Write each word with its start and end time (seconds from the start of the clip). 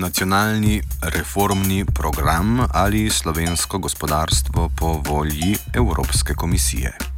nacionalni 0.00 0.82
reformni 1.02 1.84
program 1.84 2.66
ali 2.72 3.10
slovensko 3.10 3.78
gospodarstvo 3.78 4.70
po 4.76 5.02
volji 5.08 5.56
Evropske 5.74 6.34
komisije. 6.34 7.09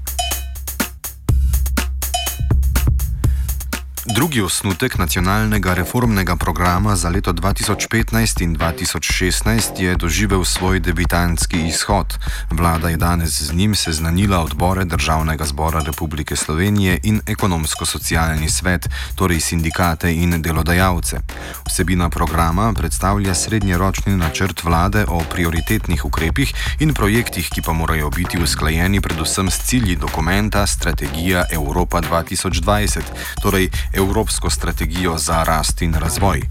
Drugi 4.07 4.41
osnutek 4.43 4.99
nacionalnega 4.99 5.75
reformnega 5.75 6.37
programa 6.37 6.97
za 6.97 7.09
leto 7.09 7.33
2015 7.33 8.43
in 8.43 8.57
2016 8.57 9.81
je 9.81 9.95
doživel 9.95 10.45
svoj 10.45 10.81
debitantski 10.81 11.67
izhod. 11.69 12.19
Vlada 12.51 12.89
je 12.89 12.97
danes 12.97 13.43
z 13.43 13.55
njim 13.55 13.75
seznanila 13.75 14.41
odbore 14.41 14.85
Državnega 14.85 15.45
zbora 15.45 15.81
Republike 15.81 16.37
Slovenije 16.37 16.99
in 17.03 17.21
ekonomsko-socialni 17.27 18.51
svet, 18.51 18.89
torej 19.15 19.41
sindikate 19.41 20.15
in 20.15 20.43
delodajalce. 20.43 21.21
Vsebina 21.67 22.11
programa 22.11 22.73
predstavlja 22.73 23.35
srednjeročni 23.35 24.17
načrt 24.17 24.65
vlade 24.65 25.05
o 25.09 25.23
prioritetnih 25.31 26.05
ukrepih 26.05 26.55
in 26.79 26.95
projektih, 26.95 27.49
ki 27.55 27.63
pa 27.63 27.73
morajo 27.73 28.11
biti 28.11 28.43
usklajeni 28.43 29.01
predvsem 29.01 29.51
s 29.51 29.59
cilji 29.59 29.97
dokumenta 29.97 30.67
Strategija 30.67 31.45
Evropa 31.51 32.01
2020, 32.01 33.01
torej 33.43 33.71
Evropsko 33.95 34.51
strategijo 34.51 35.19
za 35.19 35.43
rast 35.45 35.83
in 35.83 35.95
razvoj. 35.95 36.43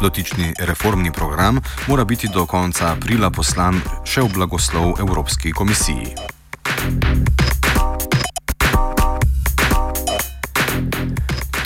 Dotični 0.00 0.54
reformni 0.58 1.12
program 1.12 1.60
mora 1.88 2.04
biti 2.04 2.28
do 2.28 2.46
konca 2.46 2.92
aprila 2.92 3.30
poslan 3.30 3.80
še 4.04 4.20
v 4.20 4.32
blagoslov 4.34 5.00
Evropski 5.00 5.52
komisiji. 5.52 6.14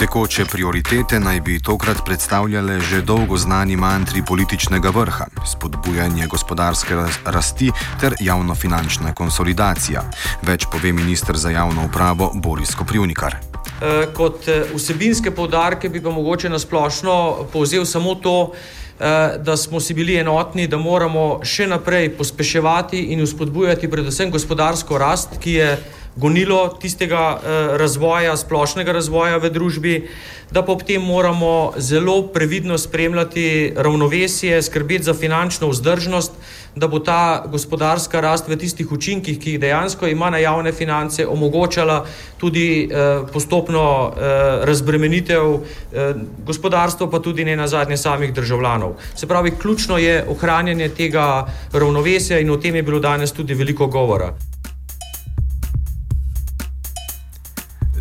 Tekoče 0.01 0.45
prioritete 0.45 1.20
naj 1.20 1.41
bi 1.41 1.59
tokrat 1.61 2.01
predstavljale 2.05 2.81
že 2.81 3.03
dolgo 3.03 3.37
znani 3.37 3.77
mantri 3.77 4.23
političnega 4.25 4.91
vrha: 4.91 5.27
spodbujanje 5.47 6.27
gospodarske 6.27 6.97
rasti 7.25 7.70
ter 8.01 8.17
javnofinančna 8.20 9.12
konsolidacija. 9.12 10.03
Več 10.42 10.67
pove 10.73 10.92
ministr 10.92 11.36
za 11.36 11.51
javno 11.51 11.84
upravo 11.84 12.33
Boris 12.34 12.75
Koprivnikar. 12.75 13.50
Eh, 13.81 14.06
kot 14.12 14.48
eh, 14.48 14.67
vsebinske 14.75 15.31
povdarke 15.33 15.89
bi 15.89 16.03
pa 16.05 16.11
mogoče 16.12 16.48
nasplošno 16.53 17.47
povzel 17.53 17.84
samo 17.89 18.14
to, 18.14 18.53
eh, 19.00 19.39
da 19.39 19.56
smo 19.56 19.81
si 19.81 19.95
bili 19.95 20.19
enotni, 20.20 20.67
da 20.67 20.77
moramo 20.77 21.41
še 21.45 21.67
naprej 21.67 22.11
pospeševati 22.19 23.01
in 23.14 23.23
uspodbujati 23.23 23.89
predvsem 23.89 24.31
gospodarsko 24.31 24.98
rast, 24.98 25.39
ki 25.41 25.53
je 25.53 25.70
gonilo 26.16 26.69
tistega 26.80 27.39
eh, 27.39 27.77
razvoja, 27.78 28.36
splošnega 28.36 28.92
razvoja 28.92 29.39
v 29.39 29.50
družbi, 29.50 29.94
da 30.50 30.64
pa 30.67 30.72
ob 30.72 30.83
tem 30.83 31.02
moramo 31.02 31.72
zelo 31.78 32.27
previdno 32.34 32.78
spremljati 32.78 33.72
ravnovesje, 33.77 34.62
skrbeti 34.62 35.05
za 35.05 35.14
finančno 35.14 35.69
vzdržnost, 35.70 36.33
da 36.75 36.89
bo 36.89 36.98
ta 36.98 37.47
gospodarska 37.50 38.20
rast 38.20 38.48
v 38.48 38.58
tistih 38.58 38.92
učinkih, 38.92 39.39
ki 39.39 39.55
jih 39.55 39.61
dejansko 39.61 40.06
ima 40.06 40.30
na 40.30 40.39
javne 40.39 40.72
finance, 40.72 41.27
omogočala 41.27 42.05
tudi 42.39 42.89
eh, 42.91 43.22
postopno 43.33 44.11
eh, 44.11 44.67
razbremenitev 44.67 45.58
gospodarstva, 46.47 47.11
pa 47.11 47.19
tudi 47.19 47.45
ne 47.45 47.56
na 47.56 47.67
zadnje 47.69 47.97
samih 47.97 48.34
državljanov. 48.34 48.95
Se 49.14 49.27
pravi, 49.27 49.50
ključno 49.50 49.98
je 49.98 50.24
ohranjanje 50.28 50.89
tega 50.89 51.47
ravnovesja 51.72 52.39
in 52.39 52.50
o 52.50 52.56
tem 52.56 52.74
je 52.74 52.83
bilo 52.83 52.98
danes 52.98 53.33
tudi 53.33 53.55
veliko 53.55 53.86
govora. 53.86 54.34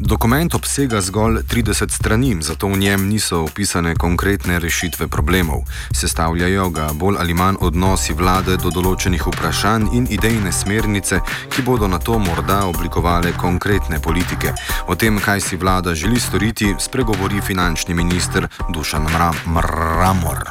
Dokument 0.10 0.56
obsega 0.56 1.02
zgolj 1.02 1.44
30 1.46 1.92
strani, 1.92 2.38
zato 2.42 2.68
v 2.68 2.78
njem 2.78 3.08
niso 3.08 3.44
opisane 3.46 3.96
konkretne 3.96 4.60
rešitve 4.60 5.08
problemov. 5.08 5.62
Sestavljajo 5.94 6.70
ga 6.70 6.88
bolj 6.94 7.16
ali 7.20 7.34
manj 7.34 7.62
odnosi 7.62 8.14
vlade 8.18 8.58
do 8.58 8.74
določenih 8.74 9.22
vprašanj 9.22 9.86
in 9.94 10.08
idejne 10.10 10.50
smernice, 10.50 11.22
ki 11.54 11.62
bodo 11.62 11.86
na 11.88 12.02
to 12.02 12.18
morda 12.18 12.66
oblikovale 12.66 13.36
konkretne 13.38 14.02
politike. 14.02 14.58
O 14.90 14.98
tem, 14.98 15.22
kaj 15.22 15.46
si 15.46 15.62
vlada 15.62 15.94
želi 15.94 16.18
storiti, 16.20 16.74
spregovori 16.80 17.42
finančni 17.46 17.94
minister 17.94 18.50
Dušan 18.74 19.06
Mramor. 19.46 20.42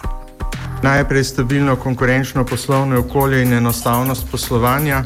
Najprej 0.87 1.25
stabilno 1.25 1.77
konkurenčno 1.77 2.47
poslovno 2.47 3.01
okolje 3.01 3.43
in 3.43 3.59
enostavnost 3.59 4.31
poslovanja. 4.31 5.03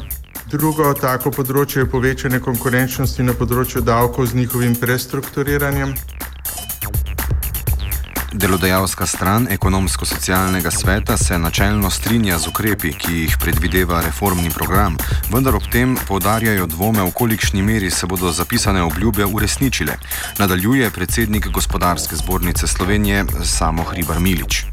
Drugo 0.53 0.91
tako 0.93 1.31
področje 1.33 1.81
je 1.81 1.89
povečanje 1.89 2.37
konkurenčnosti 2.45 3.23
na 3.25 3.33
področju 3.33 3.81
davkov 3.81 4.27
z 4.29 4.37
njihovim 4.37 4.75
prestrukturiranjem. 4.77 5.95
Delodajalska 8.37 9.07
stran 9.09 9.47
ekonomsko-socialnega 9.49 10.69
sveta 10.69 11.17
se 11.17 11.39
načelno 11.41 11.89
strinja 11.89 12.37
z 12.37 12.53
ukrepi, 12.53 12.93
ki 12.93 13.17
jih 13.23 13.39
predvideva 13.41 14.03
reformni 14.05 14.53
program, 14.53 15.01
vendar 15.33 15.57
ob 15.57 15.65
tem 15.73 15.97
podarjajo 16.05 16.69
dvome, 16.69 17.01
v 17.01 17.17
kolikšni 17.17 17.65
meri 17.65 17.89
se 17.89 18.05
bodo 18.05 18.29
zapisane 18.29 18.85
obljube 18.85 19.25
uresničile. 19.25 19.97
Nadaljuje 20.37 20.93
predsednik 20.93 21.49
gospodarske 21.49 22.21
zbornice 22.21 22.69
Slovenije 22.69 23.25
Samo 23.41 23.89
Hribar 23.89 24.21
Milič. 24.21 24.65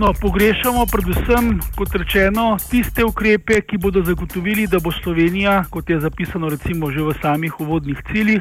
No, 0.00 0.14
pogrešamo 0.20 0.86
predvsem, 0.88 1.58
kot 1.76 1.92
rečeno, 1.92 2.56
tiste 2.70 3.04
ukrepe, 3.04 3.58
ki 3.60 3.76
bodo 3.76 4.00
zagotovili, 4.00 4.64
da 4.66 4.78
bo 4.80 4.88
Slovenija, 4.92 5.58
kot 5.70 5.90
je 5.90 5.98
zapisano 6.00 6.48
recimo 6.48 6.88
že 6.90 7.02
v 7.04 7.12
samih 7.20 7.60
uvodnih 7.60 8.00
ciljih, 8.08 8.40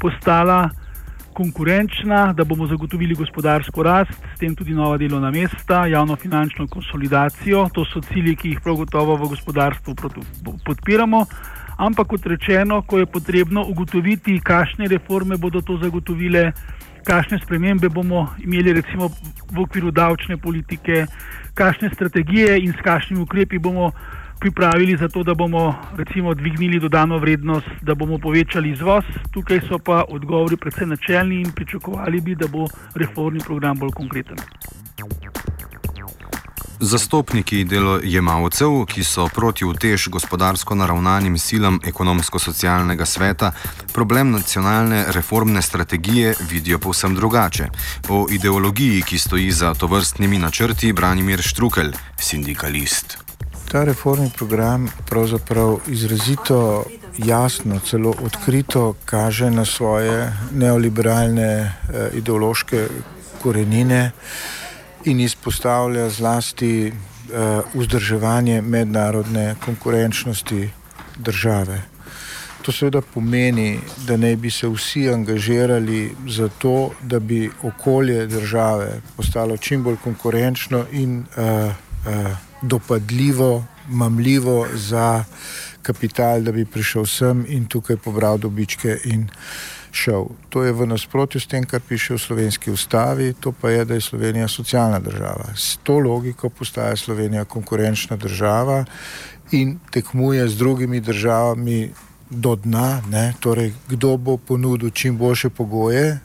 postala 0.00 0.70
konkurenčna, 1.36 2.32
da 2.32 2.44
bomo 2.44 2.66
zagotovili 2.66 3.14
gospodarsko 3.14 3.82
rast, 3.82 4.16
s 4.34 4.38
tem 4.40 4.54
tudi 4.56 4.72
nova 4.72 4.96
delovna 4.96 5.30
mesta, 5.30 5.84
javno 5.86 6.16
finančno 6.16 6.66
konsolidacijo. 6.72 7.68
To 7.74 7.84
so 7.84 8.00
cilji, 8.00 8.36
ki 8.36 8.48
jih 8.48 8.64
prav 8.64 8.80
gotovo 8.80 9.16
v 9.16 9.28
gospodarstvu 9.28 9.94
podpiramo. 10.64 11.26
Ampak 11.76 12.06
kot 12.06 12.26
rečeno, 12.26 12.80
ko 12.82 12.98
je 12.98 13.06
potrebno 13.06 13.66
ugotoviti, 13.68 14.40
kakšne 14.40 14.88
reforme 14.88 15.36
bodo 15.36 15.60
to 15.60 15.76
zagotovile, 15.76 16.52
kakšne 17.04 17.38
spremembe 17.38 17.88
bomo 17.88 18.28
imeli 18.38 18.72
recimo 18.72 19.08
v 19.52 19.60
okviru 19.60 19.90
davčne 19.90 20.36
politike, 20.36 21.06
kakšne 21.54 21.90
strategije 21.94 22.58
in 22.60 22.72
s 22.72 22.82
kakšnimi 22.82 23.22
ukrepi 23.22 23.58
bomo 23.58 23.92
pripravili 24.40 24.96
za 24.96 25.08
to, 25.08 25.22
da 25.22 25.34
bomo 25.34 25.74
recimo 25.96 26.34
dvignili 26.34 26.80
dodano 26.80 27.18
vrednost, 27.18 27.68
da 27.82 27.94
bomo 27.94 28.18
povečali 28.18 28.70
izvoz. 28.70 29.04
Tukaj 29.32 29.60
so 29.68 29.78
pa 29.78 30.04
odgovori 30.08 30.56
predvsem 30.56 30.88
načelni 30.88 31.40
in 31.40 31.52
pričakovali 31.52 32.20
bi, 32.20 32.34
da 32.34 32.46
bo 32.48 32.66
reformni 32.94 33.40
program 33.46 33.78
bolj 33.78 33.90
konkreten. 33.90 34.36
Zastopniki 36.80 37.64
delojemalcev, 37.64 38.84
ki 38.86 39.04
so 39.04 39.28
proti 39.34 39.64
utež 39.64 40.08
gospodarsko 40.08 40.74
naravnanim 40.74 41.38
silam 41.38 41.78
ekonomsko-socialnega 41.84 43.06
sveta, 43.06 43.52
problem 43.92 44.30
nacionalne 44.30 45.04
reformne 45.08 45.62
strategije 45.62 46.34
vidijo 46.50 46.78
povsem 46.78 47.14
drugače. 47.14 47.68
O 48.08 48.26
ideologiji, 48.30 49.02
ki 49.02 49.18
stoji 49.18 49.50
za 49.50 49.74
to 49.74 49.86
vrstnimi 49.86 50.38
načrti, 50.38 50.92
Branimir 50.92 51.42
Štrukelj, 51.42 51.92
sindikalist. 52.20 53.18
Ta 53.70 53.84
reformni 53.84 54.30
program 54.36 54.88
pravzaprav 55.06 55.78
izrazito 55.86 56.84
jasno, 57.18 57.80
celo 57.80 58.14
odkrito 58.22 58.94
kaže 59.04 59.50
na 59.50 59.64
svoje 59.64 60.32
neoliberalne 60.52 61.50
eh, 61.52 62.10
ideološke 62.14 62.88
korenine 63.42 64.12
in 65.04 65.20
izpostavlja 65.20 66.08
zlasti 66.10 66.92
uh, 66.92 67.80
vzdrževanje 67.80 68.62
mednarodne 68.62 69.54
konkurenčnosti 69.64 70.70
države. 71.16 71.82
To 72.62 72.72
seveda 72.72 73.00
pomeni, 73.00 73.78
da 74.06 74.16
naj 74.16 74.36
bi 74.36 74.50
se 74.50 74.68
vsi 74.68 75.10
angažirali 75.10 76.14
za 76.28 76.48
to, 76.48 76.90
da 77.02 77.18
bi 77.18 77.50
okolje 77.62 78.26
države 78.26 79.00
postalo 79.16 79.56
čim 79.56 79.82
bolj 79.82 79.96
konkurenčno 80.04 80.84
in 80.92 81.18
uh, 81.18 81.44
uh, 81.44 82.36
dopadljivo, 82.62 83.64
mamljivo 83.88 84.66
za 84.74 85.24
kapital, 85.82 86.40
da 86.40 86.52
bi 86.52 86.64
prišel 86.64 87.06
sem 87.06 87.44
in 87.48 87.66
tukaj 87.66 87.96
pobral 87.96 88.38
dobičke 88.38 88.98
in 89.04 89.22
uh, 89.22 89.83
šel. 89.94 90.26
To 90.48 90.64
je 90.64 90.72
v 90.72 90.86
nasprotju 90.86 91.40
s 91.40 91.46
tem, 91.46 91.64
kar 91.64 91.80
piše 91.80 92.14
v 92.14 92.18
slovenski 92.18 92.70
ustavi, 92.70 93.34
to 93.40 93.52
pa 93.52 93.70
je, 93.70 93.84
da 93.84 93.94
je 93.94 94.00
Slovenija 94.00 94.48
socialna 94.48 94.98
država. 94.98 95.54
S 95.56 95.78
to 95.82 95.98
logiko 95.98 96.50
postaja 96.50 96.96
Slovenija 96.96 97.44
konkurenčna 97.44 98.16
država 98.16 98.84
in 99.52 99.78
tekmuje 99.90 100.48
z 100.48 100.56
drugimi 100.56 101.00
državami 101.00 101.90
do 102.30 102.56
dna, 102.56 103.02
ne? 103.10 103.34
torej 103.40 103.72
kdo 103.88 104.16
bo 104.16 104.36
ponudil 104.36 104.90
čim 104.90 105.18
boljše 105.18 105.50
pogoje, 105.50 106.18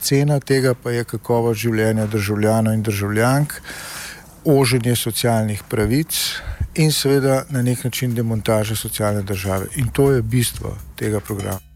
cena 0.00 0.40
tega 0.40 0.74
pa 0.74 0.90
je 0.90 1.04
kakovost 1.04 1.60
življenja 1.60 2.06
državljanov 2.06 2.74
in 2.74 2.82
državljank, 2.82 3.54
oženje 4.44 4.96
socialnih 4.96 5.62
pravic. 5.68 6.16
In 6.74 6.92
seveda 6.92 7.44
na 7.50 7.62
nek 7.62 7.84
način 7.84 8.14
demontaža 8.14 8.76
socialne 8.76 9.22
države. 9.22 9.66
In 9.76 9.90
to 9.92 10.12
je 10.12 10.22
bistvo 10.22 10.76
tega 10.96 11.20
programa. 11.20 11.69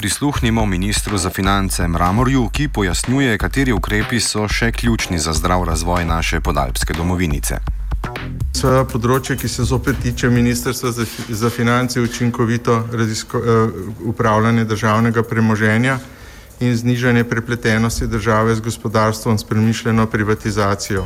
Prisluhnimo 0.00 0.66
ministru 0.66 1.18
za 1.18 1.30
finance 1.30 1.88
Mramorju, 1.88 2.48
ki 2.52 2.68
pojasnjuje, 2.68 3.38
kateri 3.38 3.72
ukrepi 3.72 4.20
so 4.20 4.46
še 4.48 4.70
ključni 4.72 5.18
za 5.18 5.34
zdrav 5.36 5.64
razvoj 5.68 6.06
naše 6.08 6.40
podalpske 6.40 6.96
domovinice. 6.96 7.58
Svoje 8.56 8.86
področje, 8.88 9.36
ki 9.36 9.48
se 9.48 9.66
zopet 9.68 10.00
tiče 10.00 10.30
Ministrstva 10.32 10.94
za, 10.96 11.04
za 11.28 11.50
finance, 11.52 12.00
učinkovito 12.00 12.78
razizko, 12.96 13.44
uh, 13.44 13.76
upravljanje 14.08 14.64
državnega 14.64 15.22
premoženja 15.22 15.98
in 16.64 16.76
znižanje 16.76 17.28
prepletenosti 17.28 18.08
države 18.08 18.56
z 18.56 18.64
gospodarstvom 18.70 19.36
s 19.36 19.44
premišljeno 19.44 20.06
privatizacijo. 20.06 21.04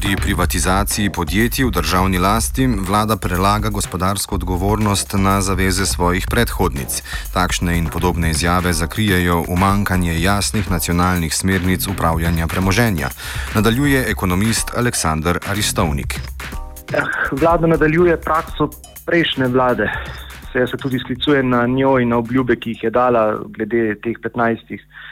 Pri 0.00 0.16
privatizaciji 0.16 1.12
podjetij 1.12 1.64
v 1.68 1.76
državni 1.76 2.18
lasti 2.18 2.64
vlada 2.88 3.20
prelaga 3.20 3.68
gospodarsko 3.68 4.34
odgovornost 4.34 5.12
na 5.12 5.40
zaveze 5.44 5.84
svojih 5.86 6.24
predhodnic. 6.24 7.04
Takšne 7.36 7.76
in 7.76 7.90
podobne 7.92 8.30
izjave 8.30 8.72
zakrijejo 8.72 9.44
umankanje 9.48 10.16
jasnih 10.20 10.70
nacionalnih 10.70 11.34
smernic 11.34 11.86
upravljanja 11.86 12.46
premoženja, 12.46 13.08
nadaljuje 13.54 14.08
ekonomist 14.08 14.72
Aleksandr 14.76 15.38
Aristovnik. 15.50 16.16
Eh, 16.16 17.04
vlada 17.32 17.66
nadaljuje 17.66 18.16
prakso 18.16 18.70
prejšnje 19.06 19.52
vlade. 19.52 19.90
Se, 20.52 20.66
se 20.66 20.76
tudi 20.76 20.98
sklicuje 20.98 21.42
na 21.42 21.66
njo 21.66 21.98
in 22.00 22.08
na 22.08 22.16
obljube, 22.16 22.56
ki 22.56 22.70
jih 22.70 22.84
je 22.84 22.90
dala 22.90 23.36
glede 23.52 24.00
teh 24.00 24.16
15 24.16 24.64
Eh, 24.64 25.09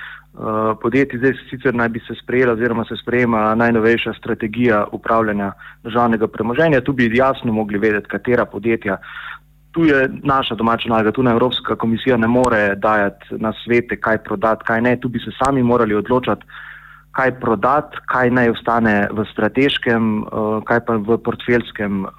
podjetij. 0.83 1.19
Zdaj 1.19 1.35
sicer 1.51 1.75
naj 1.75 1.89
bi 1.89 2.01
se 2.07 2.15
sprejela 2.15 2.53
oziroma 2.53 2.85
se 2.85 2.97
sprejema 2.97 3.55
najnovejša 3.55 4.13
strategija 4.19 4.85
upravljanja 4.93 5.53
državnega 5.83 6.29
premoženja. 6.29 6.81
Tu 6.81 6.93
bi 6.93 7.17
jasno 7.17 7.53
mogli 7.53 7.79
vedeti, 7.79 8.09
katera 8.09 8.45
podjetja. 8.45 8.97
Tu 9.73 9.85
je 9.85 10.09
naša 10.23 10.55
domača 10.55 10.89
naloga, 10.89 11.13
tu 11.13 11.23
na 11.23 11.31
Evropska 11.31 11.77
komisija 11.77 12.17
ne 12.17 12.27
more 12.27 12.75
dajati 12.75 13.27
na 13.31 13.53
svete, 13.65 13.97
kaj 13.97 14.19
prodati, 14.19 14.65
kaj 14.65 14.81
ne. 14.81 14.97
Tu 15.01 15.09
bi 15.09 15.19
se 15.19 15.31
sami 15.45 15.63
morali 15.63 15.95
odločati, 15.95 16.45
kaj 17.11 17.41
prodati, 17.41 17.97
kaj 18.07 18.31
naj 18.31 18.51
ostane 18.51 19.09
v 19.13 19.25
strateškem, 19.33 20.23
uh, 20.23 20.63
kaj 20.65 20.85
pa 20.87 20.97
v 20.97 21.19
portfeljskem 21.19 22.05
uh, 22.05 22.11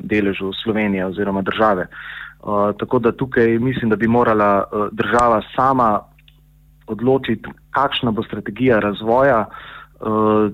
deležu 0.00 0.52
Slovenije 0.62 1.06
oziroma 1.06 1.42
države. 1.42 1.86
Tako 2.78 2.98
da 2.98 3.10
tukaj 3.12 3.58
mislim, 3.58 3.90
da 3.90 3.96
bi 3.96 4.06
morala 4.06 4.64
država 4.92 5.40
sama 5.56 6.00
odločiti, 6.86 7.50
kakšna 7.70 8.10
bo 8.10 8.22
strategija 8.22 8.78
razvoja, 8.80 9.46
uh, 9.46 10.50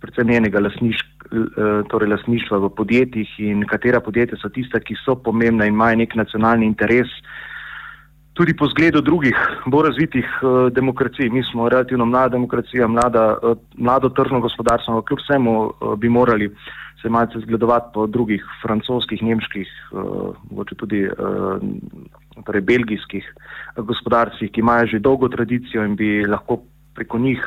predvsem 0.00 0.28
njenega 0.28 0.60
uh, 0.60 1.86
torej 1.90 2.08
lasništva 2.08 2.58
v 2.58 2.70
podjetjih 2.76 3.34
in 3.38 3.66
katera 3.66 4.00
podjetja 4.00 4.38
so 4.38 4.48
tista, 4.48 4.80
ki 4.80 4.96
so 5.04 5.16
pomembna 5.16 5.66
in 5.66 5.74
imajo 5.74 5.96
nek 5.96 6.14
nacionalni 6.14 6.66
interes. 6.66 7.08
Tudi 8.34 8.56
po 8.58 8.66
zgledu 8.66 9.00
drugih, 9.00 9.36
bolj 9.66 9.88
razvitih 9.88 10.30
uh, 10.42 10.72
demokracij, 10.72 11.30
mi 11.30 11.42
smo 11.50 11.68
relativno 11.68 12.06
mlada 12.06 12.34
demokracija, 12.34 12.88
mlada, 12.88 13.36
uh, 13.42 13.58
mlado 13.76 14.08
tržno 14.08 14.40
gospodarstvo, 14.40 14.94
ampak 14.94 15.08
kljub 15.08 15.22
vsemu 15.22 15.60
uh, 15.60 15.94
bi 15.98 16.08
morali 16.08 16.50
se 17.04 17.10
malce 17.10 17.38
zgledovati 17.40 17.90
po 17.94 18.06
drugih, 18.06 18.44
francoskih, 18.62 19.22
nemških, 19.22 19.68
uh, 19.92 20.64
tudi 20.76 21.04
uh, 21.04 21.60
torej 22.42 22.64
belgijskih 22.66 23.26
gospodarstvih, 23.76 24.50
ki 24.50 24.60
imajo 24.60 24.86
že 24.86 24.98
dolgo 24.98 25.28
tradicijo 25.28 25.84
in 25.84 25.96
bi 25.96 26.24
lahko 26.26 26.62
preko 26.94 27.18
njih 27.18 27.42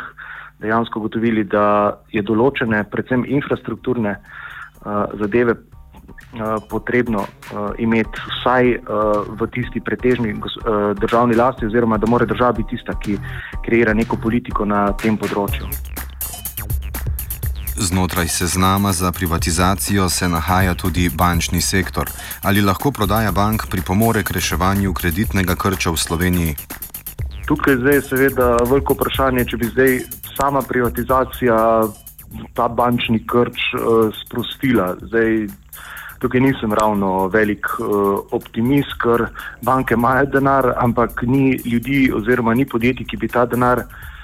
dejansko 0.59 0.99
gotovili, 0.99 1.43
da 1.43 1.97
je 2.11 2.21
določene, 2.25 2.83
predvsem 2.91 3.25
infrastrukturne 3.27 4.15
uh, 4.17 5.05
zadeve 5.19 5.53
uh, 5.53 6.57
potrebno 6.69 7.25
uh, 7.27 7.69
imeti 7.77 8.25
vsaj 8.31 8.73
uh, 8.77 9.29
v 9.37 9.49
tisti 9.53 9.83
pretežni 9.83 10.33
uh, 10.33 10.97
državni 10.97 11.37
lasti 11.37 11.69
oziroma 11.69 11.97
da 11.97 12.09
mora 12.09 12.25
država 12.25 12.57
biti 12.61 12.75
tista, 12.75 12.97
ki 12.99 13.19
kreira 13.65 13.93
neko 13.93 14.17
politiko 14.23 14.65
na 14.65 14.87
tem 14.97 15.17
področju. 15.17 15.96
Znotraj 17.79 18.27
seznama 18.27 18.91
za 18.91 19.11
privatizacijo 19.11 20.09
se 20.09 20.29
nahaja 20.29 20.73
tudi 20.73 21.09
bančni 21.09 21.61
sektor. 21.61 22.09
Ali 22.41 22.61
lahko 22.61 22.91
prodaja 22.91 23.31
bank 23.31 23.67
pripomore 23.69 24.23
k 24.23 24.31
reševanju 24.31 24.93
kreditnega 24.93 25.55
krča 25.55 25.91
v 25.91 25.97
Sloveniji? 25.97 26.55
Tukaj 27.45 27.73
je 27.73 27.77
zdaj 27.77 28.01
seveda 28.01 28.57
veliko 28.69 28.93
vprašanje, 28.93 29.45
če 29.45 29.57
bi 29.57 29.69
zdaj 29.69 29.99
sama 30.37 30.61
privatizacija 30.61 31.57
ta 32.53 32.67
bančni 32.67 33.21
krč 33.27 33.61
uh, 33.73 34.09
sprostila. 34.25 34.95
Zdaj, 35.01 35.47
tukaj 36.19 36.41
nisem 36.41 36.73
ravno 36.73 37.27
velik 37.27 37.69
uh, 37.79 38.19
optimist, 38.31 38.97
ker 39.03 39.29
banke 39.61 39.93
imajo 39.93 40.25
denar, 40.25 40.73
ampak 40.77 41.21
ni 41.21 41.59
ljudi 41.65 42.11
oziroma 42.13 42.53
ni 42.53 42.65
podjetij, 42.65 43.05
ki 43.05 43.17
bi 43.17 43.27
ta 43.27 43.45
denar. 43.45 43.85
Eh, 43.85 44.16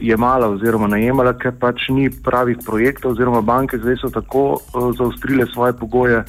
jemala 0.00 0.48
oziroma 0.48 0.86
najemala, 0.86 1.34
ker 1.40 1.54
pač 1.60 1.88
ni 1.88 2.10
pravih 2.10 2.58
projektov 2.64 3.14
oziroma 3.14 3.40
banke 3.40 3.78
zdaj 3.78 3.96
so 4.00 4.10
tako 4.12 4.44
uh, 4.58 4.90
zaostrile 4.96 5.46
svoje 5.52 5.72
pogoje, 5.72 6.24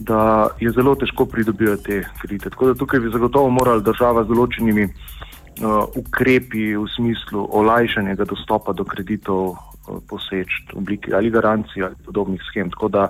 da 0.00 0.48
je 0.60 0.70
zelo 0.74 0.94
težko 0.94 1.26
pridobiti 1.26 1.84
te 1.84 2.02
kredite. 2.20 2.50
Tako 2.50 2.66
da 2.66 2.74
tukaj 2.74 3.00
bi 3.00 3.12
zagotovo 3.14 3.50
morala 3.50 3.80
država 3.80 4.24
z 4.24 4.32
določenimi 4.32 4.84
uh, 4.84 5.86
ukrepi 5.96 6.74
v 6.76 6.84
smislu 6.96 7.46
olajšanja 7.50 8.18
dostopa 8.24 8.72
do 8.72 8.84
kreditov 8.84 9.54
uh, 9.54 10.02
poseči 10.08 10.66
v 10.72 10.78
obliki 10.82 11.14
ali 11.14 11.30
garancij 11.30 11.86
ali 11.86 11.96
podobnih 12.04 12.42
schem. 12.50 12.70
Tako 12.74 12.88
da 12.88 13.08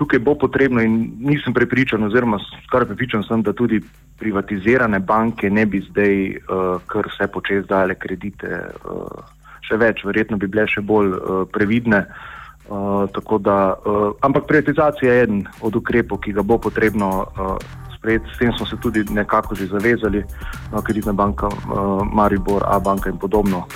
tukaj 0.00 0.18
bo 0.24 0.34
potrebno 0.34 0.80
in 0.80 1.12
nisem 1.20 1.52
prepričan 1.52 2.04
oziroma 2.08 2.38
skoraj 2.64 2.88
prepričan 2.88 3.24
sem, 3.28 3.42
da 3.44 3.52
tudi 3.52 3.80
privatizirane 4.18 4.98
banke 4.98 5.50
ne 5.50 5.66
bi 5.66 5.82
zdaj 5.90 6.14
uh, 6.30 6.80
kar 6.88 7.08
vse 7.12 7.28
počez 7.32 7.66
dale 7.68 7.94
kredite, 8.00 8.62
uh, 8.88 9.20
še 9.68 9.76
več, 9.76 10.00
verjetno 10.08 10.40
bi 10.40 10.48
bile 10.48 10.64
še 10.72 10.80
bolj 10.80 11.12
uh, 11.12 11.42
previdne. 11.52 12.06
Uh, 12.70 13.36
da, 13.44 13.58
uh, 13.74 14.16
ampak 14.24 14.48
privatizacija 14.48 15.12
je 15.12 15.22
eden 15.26 15.44
od 15.60 15.76
ukrepov, 15.76 16.22
ki 16.24 16.32
ga 16.32 16.46
bo 16.46 16.56
potrebno 16.56 17.10
uh, 17.20 17.56
sprejeti. 17.96 18.32
S 18.32 18.38
tem 18.40 18.56
smo 18.56 18.66
se 18.66 18.80
tudi 18.80 19.04
nekako 19.10 19.58
že 19.58 19.68
zavezali, 19.68 20.24
uh, 20.24 20.80
kreditna 20.80 21.12
banka 21.12 21.52
uh, 21.52 22.06
Maribor, 22.08 22.64
A 22.64 22.80
banka 22.80 23.10
in 23.10 23.18
podobno, 23.18 23.66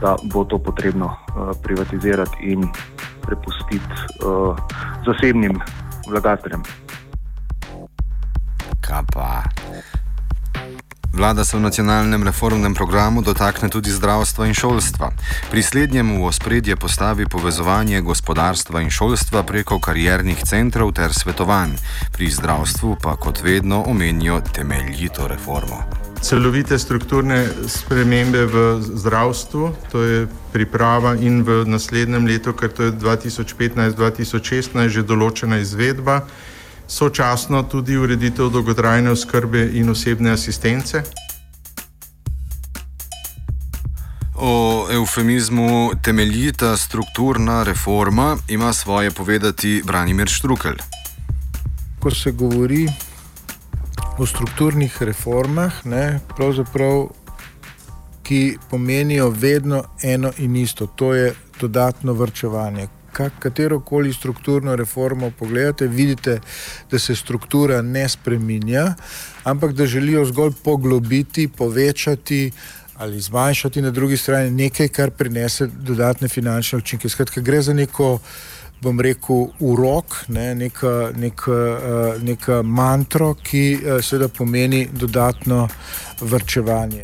da 0.00 0.16
bo 0.22 0.44
to 0.44 0.58
potrebno 0.58 1.06
uh, 1.06 1.56
privatizirati 1.62 2.36
in 2.40 2.68
prepustiti 3.20 3.94
uh, 4.24 4.56
zasebnim 5.06 5.60
vlagateljem 6.08 6.62
kaj 8.88 9.04
pa. 9.12 9.42
Vlada 11.12 11.44
se 11.44 11.56
v 11.56 11.60
nacionalnem 11.60 12.22
reformnem 12.22 12.74
programu 12.74 13.22
dotakne 13.22 13.68
tudi 13.68 13.90
zdravstva 13.90 14.46
in 14.46 14.54
šolstva. 14.54 15.10
Pri 15.50 15.62
slednjem 15.62 16.14
v 16.14 16.24
ospredje 16.24 16.76
postavi 16.76 17.26
povezovanje 17.26 18.00
gospodarstva 18.00 18.80
in 18.80 18.90
šolstva 18.90 19.42
preko 19.42 19.80
kariernih 19.80 20.38
centrov 20.44 20.92
ter 20.94 21.12
svetovanj, 21.12 21.74
pri 22.14 22.30
zdravstvu 22.30 22.96
pa 23.02 23.16
kot 23.16 23.42
vedno 23.42 23.82
omenijo 23.88 24.40
temeljito 24.52 25.28
reformo. 25.28 25.97
Celovite 26.20 26.78
strukturne 26.78 27.46
spremembe 27.66 28.46
v 28.46 28.82
zdravstvu, 28.82 29.74
to 29.92 30.02
je 30.02 30.26
priprava 30.52 31.14
in 31.14 31.42
v 31.42 31.62
naslednjem 31.64 32.26
letu, 32.26 32.52
ker 32.52 32.68
to 32.74 32.82
je 32.82 32.92
2015-2016, 32.92 34.88
že 34.88 35.06
določena 35.06 35.62
izvedba 35.62 36.26
sočasno 36.88 37.62
tudi 37.62 37.96
ureditev 37.96 38.50
dolgotrajne 38.50 39.10
oskrbe 39.10 39.70
in 39.72 39.90
osebne 39.90 40.30
asistence? 40.32 41.02
O 44.34 44.86
eufemizmu 44.92 45.92
temeljita 46.02 46.76
strukturna 46.76 47.62
reforma 47.62 48.36
ima 48.48 48.72
svoje 48.72 49.10
povedati 49.10 49.82
Branimir 49.86 50.28
Štrukel. 50.28 50.74
Ko 52.00 52.10
se 52.10 52.30
govori 52.32 52.88
o 54.18 54.26
strukturnih 54.26 55.02
reformah, 55.02 55.86
ne, 55.86 56.20
ki 58.22 58.58
pomenijo 58.70 59.30
vedno 59.30 59.84
eno 60.02 60.32
in 60.38 60.56
isto, 60.56 60.86
to 60.86 61.14
je 61.14 61.34
dodatno 61.60 62.12
vrčevanje 62.12 62.88
katero 63.40 63.80
koli 63.80 64.12
strukturno 64.12 64.76
reformo 64.76 65.30
pogledate, 65.38 65.86
vidite, 65.86 66.40
da 66.90 66.98
se 66.98 67.16
struktura 67.16 67.82
ne 67.82 68.08
spreminja, 68.08 68.94
ampak 69.44 69.72
da 69.72 69.86
želijo 69.86 70.24
zgolj 70.24 70.52
poglobiti, 70.64 71.48
povečati 71.48 72.50
ali 72.96 73.20
zmanjšati 73.20 73.82
na 73.82 73.90
drugi 73.90 74.16
strani 74.16 74.50
nekaj, 74.50 74.88
kar 74.88 75.10
prinese 75.10 75.66
dodatne 75.66 76.28
finančne 76.28 76.78
učinke. 76.78 77.08
Skratka, 77.08 77.40
gre 77.40 77.62
za 77.62 77.74
neko. 77.74 78.18
Bom 78.80 79.00
rekel, 79.00 79.48
urok, 79.60 80.24
ne, 80.28 80.54
neka, 80.54 81.10
neka, 81.16 81.52
uh, 81.52 82.22
neka 82.22 82.62
mantra, 82.62 83.32
ki 83.42 83.64
uh, 83.74 84.02
seveda 84.02 84.28
pomeni 84.28 84.86
dodatno 84.92 85.68
vrčevanje. 86.20 87.02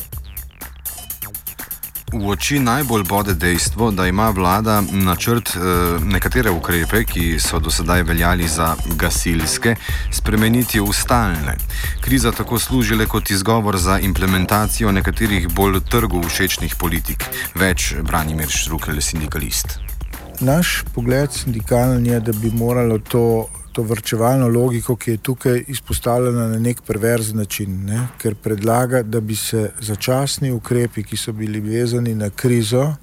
v 2.15 2.29
oči 2.31 2.59
najbolj 2.59 3.03
bode 3.03 3.33
dejstvo, 3.33 3.91
da 3.91 4.07
ima 4.07 4.29
vlada 4.29 4.81
načrt 4.91 5.55
eh, 5.55 5.59
nekatere 6.03 6.51
ukrepe, 6.51 7.03
ki 7.03 7.39
so 7.39 7.59
do 7.59 7.71
sedaj 7.71 8.03
veljali 8.03 8.47
za 8.47 8.75
gasilske, 8.95 9.75
spremeniti 10.11 10.79
v 10.79 10.93
stalne. 10.93 11.57
Kriza 12.01 12.31
tako 12.31 12.59
služi 12.59 12.95
le 12.95 13.07
kot 13.07 13.29
izgovor 13.31 13.77
za 13.77 13.99
implementacijo 13.99 14.91
nekaterih 14.91 15.49
bolj 15.49 15.81
trgu 15.89 16.23
všečnih 16.23 16.75
politik. 16.79 17.25
Več 17.55 17.93
brani 18.03 18.35
Mir 18.35 18.49
Šrukel, 18.49 19.01
sindikalist. 19.01 19.94
Naš 20.39 20.83
pogled 20.93 21.31
sindikalni 21.31 22.09
je, 22.09 22.19
da 22.19 22.31
bi 22.31 22.51
moralo 22.51 22.99
to 22.99 23.47
to 23.75 23.83
vrčevalno 23.83 24.47
logiko, 24.47 24.95
ki 24.95 25.11
je 25.11 25.17
tukaj 25.17 25.63
izpostavljena 25.67 26.47
na 26.47 26.59
nek 26.59 26.81
perverzen 26.87 27.37
način, 27.37 27.73
ne? 27.85 28.07
ker 28.17 28.35
predlaga, 28.35 29.01
da 29.03 29.19
bi 29.19 29.35
se 29.35 29.71
začasni 29.79 30.51
ukrepi, 30.51 31.03
ki 31.03 31.17
so 31.17 31.33
bili 31.35 31.59
vezani 31.59 32.13
na 32.15 32.29
krizo, 32.29 32.93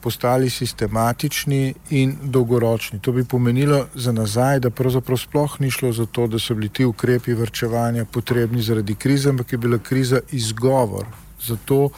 postali 0.00 0.50
sistematični 0.50 1.74
in 1.90 2.16
dolgoročni. 2.22 2.98
To 2.98 3.12
bi 3.12 3.24
pomenilo 3.24 3.86
za 3.94 4.12
nazaj, 4.12 4.60
da 4.60 4.70
pravzaprav 4.70 5.18
sploh 5.22 5.60
ni 5.60 5.70
šlo 5.70 5.92
za 5.92 6.06
to, 6.06 6.26
da 6.26 6.38
so 6.38 6.54
bili 6.54 6.68
ti 6.68 6.84
ukrepi 6.84 7.34
vrčevanja 7.34 8.04
potrebni 8.04 8.62
zaradi 8.62 8.94
krize, 8.94 9.30
ampak 9.30 9.52
je 9.52 9.58
bila 9.58 9.78
kriza 9.78 10.20
izgovor 10.32 11.06
zato, 11.46 11.90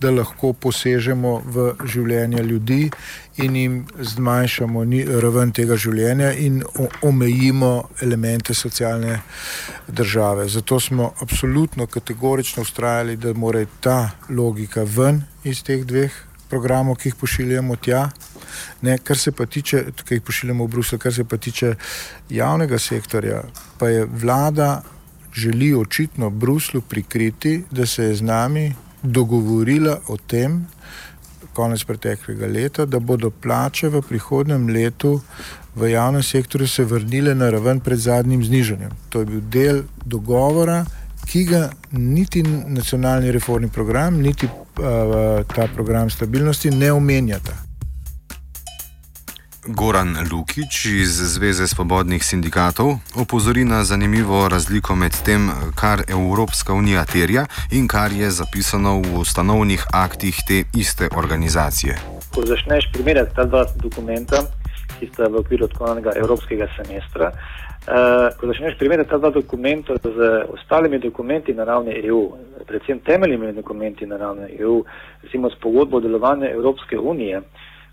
da 0.00 0.10
lahko 0.10 0.52
posežemo 0.52 1.38
v 1.46 1.70
življenje 1.88 2.42
ljudi 2.44 2.80
in 3.44 3.56
jim 3.56 3.78
zmanjšamo 3.98 4.84
raven 5.22 5.52
tega 5.52 5.76
življenja 5.80 6.32
in 6.38 6.62
omejimo 7.02 7.72
elemente 8.02 8.54
socialne 8.54 9.20
države. 9.88 10.48
Zato 10.48 10.80
smo 10.80 11.12
absolutno 11.22 11.86
kategorično 11.86 12.62
ustrajali, 12.62 13.16
da 13.16 13.32
mora 13.32 13.64
ta 13.80 13.98
logika 14.28 14.84
ven 14.84 15.22
iz 15.44 15.62
teh 15.64 15.84
dveh 15.84 16.12
programov, 16.50 16.98
ki 17.00 17.08
jih 17.08 17.20
pošiljamo 17.20 17.76
tja. 17.76 18.08
Ne, 18.82 18.98
kar 18.98 19.18
se 19.18 19.32
pa 19.32 19.46
tiče, 19.46 19.86
ki 20.04 20.18
jih 20.18 20.22
pošiljamo 20.22 20.66
v 20.66 20.74
Bruselj, 20.76 21.00
kar 21.02 21.14
se 21.14 21.24
pa 21.24 21.36
tiče 21.36 21.74
javnega 22.30 22.78
sektorja, 22.78 23.42
pa 23.78 23.88
je 23.88 24.04
vlada 24.04 24.82
želi 25.34 25.74
očitno 25.74 26.30
Bruslu 26.30 26.80
prikriti, 26.80 27.64
da 27.70 27.86
se 27.86 28.04
je 28.04 28.14
z 28.14 28.22
nami 28.22 28.72
dogovorila 29.04 29.98
o 30.08 30.16
tem, 30.16 30.64
konec 31.54 31.84
preteklega 31.84 32.46
leta, 32.46 32.84
da 32.84 32.98
bodo 32.98 33.30
plače 33.30 33.88
v 33.88 34.02
prihodnem 34.02 34.68
letu 34.68 35.20
v 35.76 35.90
javnem 35.90 36.22
sektorju 36.22 36.68
se 36.68 36.84
vrnile 36.84 37.34
na 37.34 37.50
raven 37.50 37.80
pred 37.80 37.98
zadnjim 37.98 38.44
znižanjem. 38.44 38.90
To 39.08 39.20
je 39.20 39.26
bil 39.26 39.40
del 39.50 39.82
dogovora, 40.04 40.84
ki 41.26 41.44
ga 41.44 41.70
niti 41.90 42.42
nacionalni 42.42 43.32
reformni 43.32 43.68
program, 43.68 44.20
niti 44.22 44.46
uh, 44.46 44.52
ta 45.54 45.66
program 45.74 46.10
stabilnosti 46.10 46.70
ne 46.70 46.92
omenjata. 46.92 47.56
Goran 49.66 50.16
Lukič 50.32 50.84
iz 50.84 51.16
Zveze 51.34 51.66
svobodnih 51.66 52.24
sindikatov 52.24 53.00
opozori 53.16 53.64
na 53.64 53.84
zanimivo 53.84 54.48
razliko 54.48 54.94
med 54.96 55.12
tem, 55.24 55.48
kar 55.80 56.02
Evropska 56.08 56.72
unija 56.72 57.04
terja 57.04 57.46
in 57.72 57.88
kar 57.88 58.12
je 58.12 58.30
zapisano 58.30 59.00
v 59.00 59.20
ustanovnih 59.20 59.86
aktih 59.92 60.36
te 60.48 60.64
iste 60.76 61.08
organizacije. 61.16 61.96
Ko 62.34 62.44
začneš 62.44 62.92
primerjati 62.92 63.34
ta 63.36 63.44
dva 63.44 63.64
dokumenta, 63.76 64.44
ki 65.00 65.08
sta 65.12 65.32
v 65.32 65.40
okviru 65.40 65.64
odkonanega 65.64 66.12
evropskega 66.16 66.68
semestra, 66.76 67.32
uh, 67.32 68.36
ko 68.36 68.46
začneš 68.46 68.76
primerjati 68.78 69.10
ta 69.10 69.18
dva 69.18 69.30
dokumenta 69.30 69.96
z 69.96 70.44
ostalimi 70.52 70.98
dokumenti 70.98 71.54
na 71.54 71.64
ravni 71.64 71.96
EU, 72.04 72.32
predvsem 72.66 73.00
temeljnimi 73.00 73.52
dokumenti 73.52 74.06
na 74.06 74.16
ravni 74.16 74.52
EU, 74.60 74.84
recimo 75.22 75.50
s 75.50 75.56
pogodbo 75.56 75.96
o 75.96 76.00
delovanju 76.00 76.52
Evropske 76.52 76.98
unije, 76.98 77.40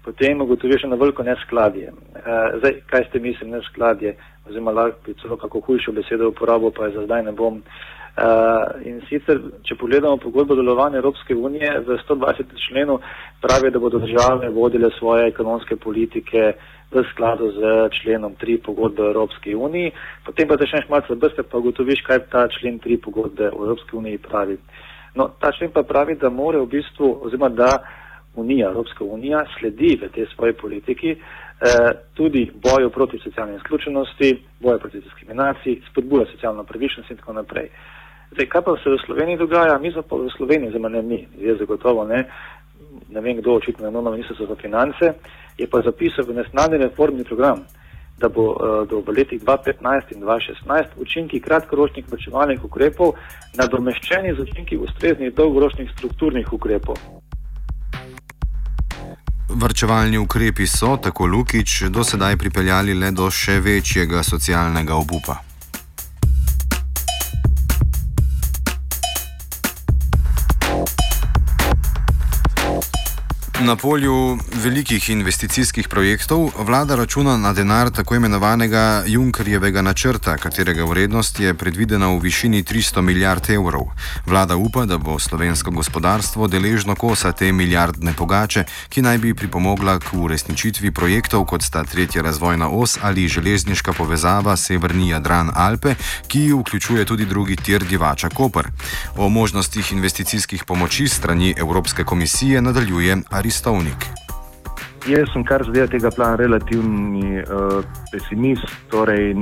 potem 0.05 0.41
ugotoviš 0.41 0.83
na 0.83 0.95
veliko 0.95 1.23
neskladje. 1.23 1.91
Uh, 1.91 2.59
zdaj, 2.59 2.81
kaj 2.89 3.05
ste 3.09 3.19
mislili 3.19 3.51
neskladje, 3.51 4.15
oziroma 4.49 4.71
lahko 4.71 4.99
bi 5.05 5.13
celo 5.21 5.37
kako 5.37 5.59
hujšo 5.59 5.91
besedo 5.91 6.29
uporabil, 6.29 6.71
pa 6.71 6.85
je 6.85 6.97
za 6.97 7.05
zdaj 7.05 7.23
ne 7.23 7.31
bom. 7.31 7.61
Uh, 8.11 8.81
in 8.83 8.99
sicer, 9.07 9.39
če 9.63 9.77
pogledamo 9.79 10.17
pogodbo 10.19 10.55
delovanja 10.55 10.99
Evropske 10.99 11.35
unije, 11.35 11.79
v 11.87 11.95
120. 12.01 12.57
členu 12.67 12.99
pravi, 13.41 13.71
da 13.71 13.79
bodo 13.79 13.99
države 13.99 14.49
vodile 14.49 14.89
svoje 14.99 15.27
ekonomske 15.27 15.75
politike 15.75 16.53
v 16.91 17.03
skladu 17.13 17.51
z 17.55 17.61
členom 18.01 18.35
3 18.35 18.57
pogodbe 18.65 19.03
Evropske 19.03 19.55
unije, 19.55 19.91
potem 20.25 20.47
pa 20.47 20.59
začneš 20.59 20.89
malce 20.89 21.15
brste, 21.15 21.43
pa 21.43 21.57
ugotoviš, 21.57 22.03
kaj 22.03 22.19
ta 22.31 22.47
člen 22.59 22.79
3 22.79 22.99
pogodbe 22.99 23.47
Evropske 23.47 23.95
unije 23.97 24.17
pravi. 24.17 24.57
No, 25.15 25.29
ta 25.39 25.51
člen 25.51 25.71
pa 25.71 25.83
pravi, 25.83 26.15
da 26.15 26.29
more 26.29 26.59
v 26.59 26.67
bistvu, 26.67 27.19
oziroma 27.23 27.49
da 27.49 27.71
unija, 28.35 28.69
Evropska 28.69 29.03
unija 29.03 29.45
sledi 29.59 29.99
v 30.01 30.09
tej 30.09 30.25
svoji 30.35 30.53
politiki 30.53 31.11
eh, 31.11 31.17
tudi 32.13 32.51
boju 32.63 32.89
proti 32.89 33.19
socialni 33.23 33.55
izključenosti, 33.55 34.43
boju 34.59 34.79
proti 34.79 34.99
diskriminaciji, 34.99 35.81
spodbuja 35.91 36.25
socialno 36.31 36.63
pravičnost 36.63 37.11
in 37.11 37.17
tako 37.17 37.33
naprej. 37.33 37.69
Zdaj, 38.31 38.45
kaj 38.45 38.61
pa 38.61 38.75
se 38.83 38.89
v 38.89 38.97
Sloveniji 39.05 39.37
dogaja? 39.37 39.79
Mi 39.79 39.91
smo 39.91 40.01
pa 40.01 40.15
v 40.15 40.29
Sloveniji, 40.37 40.67
oziroma 40.67 40.89
ne 40.89 41.01
mi, 41.01 41.27
jaz 41.37 41.57
zagotovo 41.59 42.05
ne, 42.07 42.23
ne 43.09 43.21
vem 43.21 43.37
kdo 43.37 43.53
očitno 43.53 43.91
na 43.91 44.11
ministrstvu 44.11 44.47
za 44.47 44.55
finance, 44.55 45.13
je 45.57 45.67
pa 45.67 45.81
zapisal 45.81 46.25
v 46.25 46.33
nacionalni 46.33 46.77
reformni 46.77 47.23
program, 47.23 47.65
da 48.17 48.29
bo 48.29 48.43
uh, 48.51 48.87
do 48.87 49.03
letih 49.17 49.41
2015 49.41 50.15
in 50.15 50.21
2016 50.21 50.83
učinki 50.97 51.39
kratkoročnih 51.39 52.05
vrčevalnih 52.11 52.63
ukrepov 52.63 53.13
nadomeščeni 53.57 54.35
z 54.35 54.39
učinki 54.39 54.77
ustreznih 54.77 55.33
dolgoročnih 55.33 55.91
strukturnih 55.97 56.53
ukrepov. 56.53 57.20
Vrčevalni 59.53 60.17
ukrepi 60.17 60.67
so, 60.67 60.97
tako 60.97 61.25
Lukič, 61.25 61.83
do 61.89 62.03
sedaj 62.03 62.37
pripeljali 62.37 62.93
le 62.93 63.11
do 63.11 63.27
še 63.31 63.59
večjega 63.59 64.23
socialnega 64.23 64.95
obupa. 64.95 65.50
Na 73.61 73.75
polju 73.75 74.37
velikih 74.63 75.09
investicijskih 75.09 75.87
projektov 75.87 76.49
vlada 76.57 76.95
računa 76.95 77.37
na 77.37 77.53
denar 77.53 77.91
tako 77.91 78.15
imenovanega 78.15 79.03
Junkerjevega 79.07 79.81
načrta, 79.81 80.37
katerega 80.37 80.85
vrednost 80.85 81.39
je 81.39 81.53
predvidena 81.53 82.07
v 82.07 82.19
višini 82.19 82.63
300 82.63 83.01
milijard 83.01 83.49
evrov. 83.49 83.83
Vlada 84.25 84.55
upa, 84.55 84.85
da 84.85 84.97
bo 84.97 85.19
slovensko 85.19 85.71
gospodarstvo 85.71 86.47
deležno 86.47 86.95
kosa 86.95 87.31
te 87.31 87.51
milijardne 87.51 88.13
pogače, 88.17 88.63
ki 88.89 89.01
naj 89.01 89.17
bi 89.17 89.33
pripomogla 89.33 89.99
k 89.99 90.13
uresničitvi 90.13 90.91
projektov 90.91 91.45
kot 91.45 91.61
sta 91.61 91.83
tretja 91.83 92.21
razvojna 92.21 92.69
os 92.69 92.97
ali 93.01 93.27
železniška 93.27 93.93
povezava 93.93 94.57
Severni 94.57 95.09
Jadran 95.09 95.51
Alpe, 95.55 95.95
ki 96.27 96.53
vključuje 96.53 97.05
tudi 97.05 97.25
drugi 97.25 97.55
tir 97.55 97.83
Divača 97.83 98.29
Koper. 98.29 98.67
O 99.15 99.29
možnostih 99.29 99.91
investicijskih 99.91 100.63
pomoči 100.63 101.07
strani 101.07 101.53
Evropske 101.57 102.03
komisije 102.03 102.61
nadaljuje 102.61 103.21
Aristoteles. 103.29 103.50
Aristovnik. 103.51 104.05
Jaz 105.11 105.27
sem, 105.33 105.43
kar 105.43 105.65
zadeva 105.67 105.89
tega 105.91 106.07
plana, 106.15 106.37
relativni 106.39 107.41
uh, 107.41 107.81
pesimist. 108.13 108.63
Torej, 108.87 109.33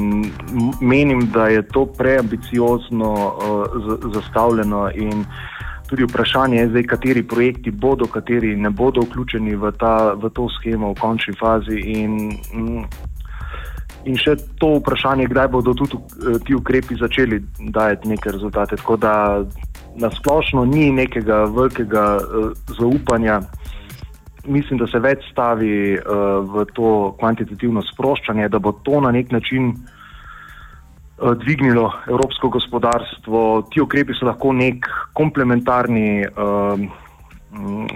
menim, 0.81 1.27
da 1.29 1.45
je 1.53 1.61
to 1.69 1.83
preambiciozno 1.85 3.11
uh, 3.13 3.91
zastavljeno 4.13 4.89
in 4.95 5.21
tudi 5.89 6.07
vprašanje 6.09 6.57
je 6.57 6.69
zdaj, 6.69 6.83
kateri 6.83 7.23
projekti 7.27 7.71
bodo, 7.71 8.07
kateri 8.09 8.55
ne 8.55 8.69
bodo 8.69 9.05
vključeni 9.05 9.55
v, 9.55 9.71
ta, 9.77 10.13
v 10.17 10.33
to 10.33 10.49
schemo 10.57 10.89
v 10.93 10.99
končni 11.01 11.37
fazi. 11.37 11.77
In, 11.77 12.33
mm, 12.53 12.83
in 14.09 14.17
še 14.17 14.39
to 14.57 14.79
vprašanje, 14.79 15.29
kdaj 15.29 15.53
bodo 15.53 15.77
tudi 15.77 16.01
uh, 16.01 16.41
ti 16.41 16.57
ukrepi 16.57 16.97
začeli 16.97 17.43
dajati 17.77 18.15
neke 18.15 18.33
rezultate. 18.33 18.81
Tako 18.81 18.97
da 18.97 19.15
nasplošno 20.01 20.65
ni 20.65 20.89
nekega 20.97 21.43
velikega 21.53 22.05
uh, 22.17 22.53
zaupanja 22.79 23.43
mislim, 24.49 24.79
da 24.79 24.87
se 24.87 24.99
več 24.99 25.23
stavi 25.31 25.95
uh, 25.95 26.41
v 26.49 26.65
to 26.73 27.15
kvantitativno 27.19 27.83
sproščanje, 27.85 28.49
da 28.49 28.59
bo 28.59 28.73
to 28.83 29.01
na 29.01 29.11
nek 29.15 29.31
način 29.31 29.71
uh, 29.73 31.33
dvignilo 31.39 31.91
evropsko 32.09 32.49
gospodarstvo. 32.49 33.43
Ti 33.71 33.81
ukrepi 33.81 34.17
so 34.17 34.27
lahko 34.29 34.53
nek 34.53 34.89
komplementarni, 35.17 36.25
uh, 36.25 36.81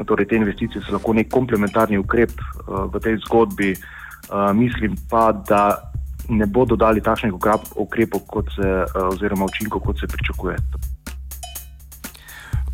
torej 0.05 0.29
te 0.29 0.39
investicije 0.39 0.83
so 0.83 0.95
lahko 0.97 1.15
nek 1.17 1.31
komplementarni 1.33 1.99
ukrep 2.01 2.33
uh, 2.37 2.85
v 2.93 3.03
tej 3.03 3.19
zgodbi. 3.27 3.73
Uh, 3.73 4.51
mislim 4.55 4.95
pa, 5.09 5.31
da 5.33 5.91
ne 6.29 6.45
bodo 6.47 6.77
dali 6.79 7.01
takšnih 7.03 7.33
ukrepov, 7.75 8.27
kot 8.27 8.51
se, 8.55 8.67
uh, 8.85 9.07
oziroma 9.11 9.49
učinkov, 9.49 9.83
kot 9.89 9.99
se 9.99 10.07
pričakuje. 10.07 10.57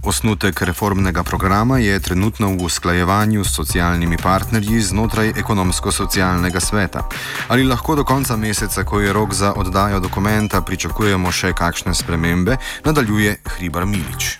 Osnutek 0.04 0.62
reformnega 0.62 1.24
programa 1.24 1.78
je 1.78 2.00
trenutno 2.00 2.48
v 2.48 2.64
usklajevanju 2.64 3.44
s 3.44 3.56
socialnimi 3.56 4.18
partnerji 4.24 4.80
znotraj 4.82 5.30
ekonomsko-socialnega 5.38 6.60
sveta. 6.60 7.04
Ali 7.48 7.64
lahko 7.64 7.96
do 7.96 8.04
konca 8.04 8.38
meseca, 8.38 8.84
ko 8.84 9.00
je 9.00 9.14
rok 9.14 9.34
za 9.34 9.54
oddajo 9.54 10.00
dokumenta, 10.00 10.62
pričakujemo 10.62 11.32
še 11.32 11.52
kakšne 11.54 11.94
spremembe, 11.94 12.56
nadaljuje 12.86 13.36
Hribar 13.46 13.86
Milič. 13.86 14.40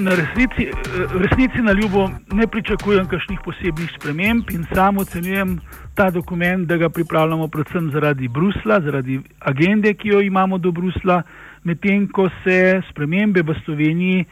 na 0.00 0.14
resnici, 0.14 0.70
resnici 1.14 1.62
na 1.62 1.72
ljubo 1.72 2.08
ne 2.32 2.46
pričakujem 2.46 3.06
kakšnih 3.06 3.38
posebnih 3.44 3.90
sprememb 3.98 4.50
in 4.50 4.64
sam 4.74 4.98
ocenjujem 4.98 5.58
ta 5.94 6.10
dokument, 6.10 6.68
da 6.68 6.76
ga 6.76 6.88
pripravljamo 6.88 7.48
predvsem 7.48 7.90
zaradi 7.90 8.28
Brusla, 8.28 8.80
zaradi 8.80 9.20
agende, 9.40 9.94
ki 9.94 10.08
jo 10.08 10.20
imamo 10.20 10.58
do 10.58 10.72
Brusla, 10.72 11.22
medtem 11.64 12.08
ko 12.08 12.28
se 12.44 12.80
spremembe 12.90 13.42
v 13.42 13.54
Sloveniji 13.64 14.24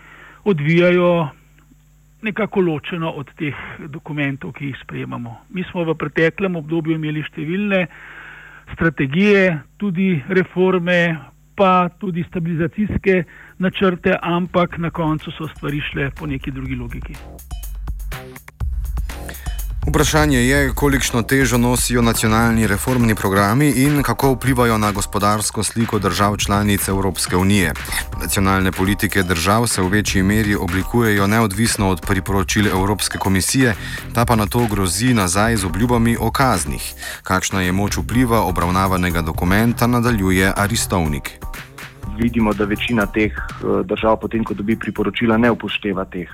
odvijajo 0.44 1.28
nekako 2.22 2.60
ločeno 2.60 3.10
od 3.10 3.30
teh 3.38 3.54
dokumentov, 3.88 4.52
ki 4.52 4.66
jih 4.70 4.78
sprejemamo. 4.82 5.36
Mi 5.50 5.64
smo 5.70 5.84
v 5.84 5.94
preteklem 5.98 6.56
obdobju 6.56 6.94
imeli 6.94 7.22
številne 7.26 7.86
strategije, 8.74 9.58
tudi 9.76 10.22
reforme, 10.28 11.18
pa 11.58 11.88
tudi 12.00 12.24
stabilizacijske 12.28 13.24
načrte, 13.58 14.16
ampak 14.22 14.78
na 14.78 14.90
koncu 14.90 15.34
so 15.34 15.50
stvari 15.56 15.82
šle 15.90 16.10
po 16.18 16.26
neki 16.26 16.50
drugi 16.50 16.78
logiki. 16.78 17.18
Vprašanje 19.92 20.38
je, 20.38 20.72
kolikšno 20.74 21.22
težo 21.22 21.58
nosijo 21.58 22.02
nacionalni 22.02 22.66
reformni 22.66 23.14
programi 23.14 23.68
in 23.76 24.02
kako 24.02 24.30
vplivajo 24.32 24.78
na 24.78 24.92
gospodarsko 24.92 25.62
sliko 25.62 25.98
držav 25.98 26.36
članic 26.36 26.88
Evropske 26.88 27.36
unije. 27.36 27.72
Nacionalne 28.20 28.72
politike 28.72 29.22
držav 29.22 29.66
se 29.66 29.82
v 29.82 29.88
večji 29.88 30.22
meri 30.22 30.54
oblikujejo 30.54 31.26
neodvisno 31.26 31.90
od 31.90 32.00
priporočil 32.06 32.66
Evropske 32.66 33.18
komisije, 33.18 33.74
ta 34.14 34.24
pa 34.24 34.36
na 34.36 34.46
to 34.46 34.66
grozi 34.70 35.14
nazaj 35.14 35.56
z 35.56 35.64
obljubami 35.64 36.16
o 36.20 36.30
kaznih. 36.30 36.94
Kakšna 37.22 37.60
je 37.62 37.72
moč 37.72 37.96
vpliva 37.96 38.40
obravnavanega 38.42 39.22
dokumenta, 39.22 39.86
nadaljuje 39.86 40.52
Aristovnik. 40.56 41.30
Vidimo, 42.18 42.54
da 42.54 42.64
večina 42.64 43.06
teh 43.06 43.32
eh, 43.32 43.84
držav, 43.84 44.16
potem 44.16 44.44
ko 44.44 44.54
dobi 44.54 44.76
priporočila, 44.76 45.36
ne 45.36 45.50
upošteva 45.50 46.04
teh 46.04 46.32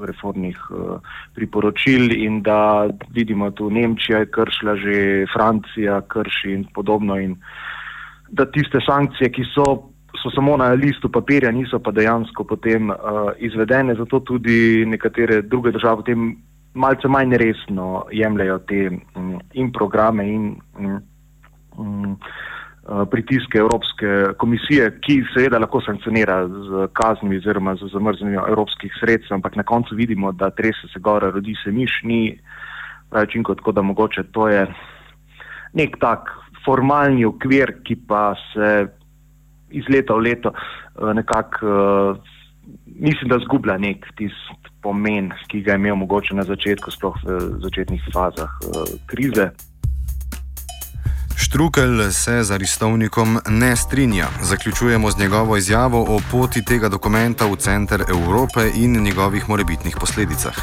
reformnih 0.00 0.58
uh, 0.70 1.00
priporočil 1.34 2.12
in 2.12 2.42
da 2.42 2.88
vidimo 3.10 3.50
tu 3.50 3.70
Nemčija 3.70 4.18
je 4.18 4.30
kršila, 4.30 4.76
že 4.76 5.26
Francija 5.32 6.00
krši 6.00 6.52
in 6.52 6.64
podobno 6.74 7.18
in 7.20 7.36
da 8.28 8.44
tiste 8.44 8.80
sankcije, 8.86 9.30
ki 9.32 9.44
so, 9.54 9.64
so 10.22 10.30
samo 10.34 10.56
na 10.56 10.72
listu 10.76 11.08
papirja, 11.08 11.50
niso 11.50 11.78
pa 11.78 11.90
dejansko 11.90 12.44
potem 12.44 12.90
uh, 12.90 12.96
izvedene, 13.38 13.94
zato 13.94 14.20
tudi 14.20 14.84
nekatere 14.86 15.42
druge 15.42 15.72
države 15.72 15.96
potem 16.02 16.36
malce 16.74 17.08
manj 17.08 17.36
resno 17.36 18.04
jemljajo 18.12 18.58
te 18.58 18.90
um, 19.14 19.38
in 19.52 19.72
programe 19.72 20.28
in 20.28 20.54
um, 20.78 21.00
um, 21.78 22.16
Eh, 22.16 22.57
pritiske 23.10 23.58
Evropske 23.58 24.06
komisije, 24.40 24.90
ki 25.04 25.20
seveda 25.34 25.58
lahko 25.60 25.80
sankcionira 25.84 26.40
z 26.48 26.86
kaznimi 26.96 27.36
oziroma 27.36 27.74
z 27.76 27.90
zamrznjenjem 27.92 28.40
evropskih 28.48 28.92
sredstev, 29.00 29.34
ampak 29.36 29.56
na 29.56 29.62
koncu 29.62 29.94
vidimo, 29.94 30.32
da 30.32 30.50
trese 30.50 30.88
se 30.92 31.00
gore, 31.00 31.30
rodi 31.30 31.54
se 31.64 31.72
miš, 31.72 32.00
ni 32.04 32.38
učinko, 33.12 33.54
tako 33.54 33.72
da 33.72 33.82
mogoče 33.82 34.22
to 34.32 34.48
je 34.48 34.66
nek 35.74 35.96
tak 36.00 36.32
formalni 36.64 37.24
okvir, 37.24 37.74
ki 37.84 37.96
pa 38.08 38.34
se 38.52 38.86
iz 39.70 39.84
leta 39.88 40.14
v 40.14 40.24
leto 40.24 40.52
eh, 40.52 41.14
nekako, 41.14 41.66
eh, 41.66 42.20
mislim, 42.86 43.28
da 43.28 43.38
zgublja 43.44 43.78
nek 43.78 44.06
tist 44.16 44.72
pomen, 44.82 45.32
ki 45.48 45.60
ga 45.62 45.76
je 45.76 45.82
imel 45.82 45.96
mogoče 45.96 46.34
na 46.34 46.44
začetku, 46.44 46.90
sploh 46.90 47.16
v 47.24 47.40
začetnih 47.64 48.04
fazah 48.14 48.52
krize. 49.06 49.50
Štrukel 51.48 52.12
se 52.12 52.44
z 52.44 52.50
Aristovnikom 52.50 53.38
ne 53.48 53.76
strinja. 53.76 54.28
Zaključujemo 54.42 55.10
z 55.10 55.18
njegovo 55.18 55.56
izjavo 55.56 56.02
o 56.02 56.20
poti 56.30 56.64
tega 56.64 56.88
dokumenta 56.88 57.46
v 57.46 57.56
center 57.56 58.04
Evrope 58.08 58.70
in 58.74 59.02
njegovih 59.02 59.48
morebitnih 59.48 59.96
posledicah. 60.00 60.54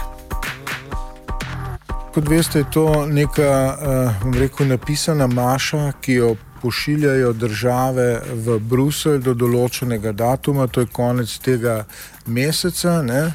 Kot 2.13 2.27
veste, 2.29 2.59
je 2.59 2.65
to 2.71 3.05
neka, 3.05 3.77
uh, 4.21 4.35
rekel, 4.39 4.67
napisana 4.67 5.27
maša, 5.27 5.91
ki 6.01 6.13
jo 6.13 6.35
pošiljajo 6.61 7.33
države 7.33 8.21
v 8.33 8.59
Bruselj 8.59 9.19
do 9.21 9.33
določenega 9.33 10.11
datuma, 10.11 10.67
to 10.67 10.85
je 10.85 10.93
konec 10.93 11.37
tega 11.37 11.85
meseca. 12.25 13.01
Ne? 13.01 13.31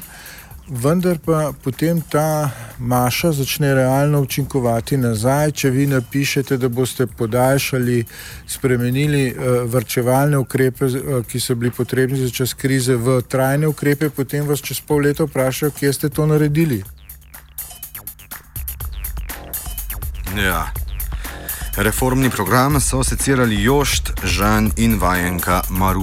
Vendar 0.69 1.17
pa 1.25 1.53
potem 1.63 2.01
ta 2.01 2.51
maša 2.79 3.31
začne 3.31 3.73
realno 3.73 4.21
učinkovati 4.21 4.97
nazaj. 4.97 5.51
Če 5.51 5.69
vi 5.69 5.87
napišete, 5.87 6.57
da 6.57 6.69
boste 6.69 7.07
podaljšali, 7.07 8.03
spremenili 8.47 9.23
uh, 9.31 9.63
vrčevalne 9.71 10.37
ukrepe, 10.37 10.85
uh, 10.85 11.25
ki 11.25 11.39
so 11.39 11.55
bili 11.55 11.71
potrebni 11.71 12.19
za 12.19 12.29
čas 12.29 12.53
krize, 12.53 12.95
v 12.95 13.21
trajne 13.21 13.67
ukrepe, 13.67 14.09
potem 14.09 14.47
vas 14.47 14.61
čez 14.61 14.79
pol 14.79 15.03
leta 15.07 15.27
vprašajo, 15.27 15.71
kje 15.71 15.93
ste 15.93 16.09
to 16.09 16.25
naredili. 16.25 16.83
Ja. 20.37 20.71
Reformni 21.77 22.29
program 22.29 22.79
so 22.81 23.03
secirali 23.03 23.63
Jošt, 23.63 24.11
Žan 24.23 24.71
in 24.77 24.99
vajenka 24.99 25.61
Maruš. 25.69 26.01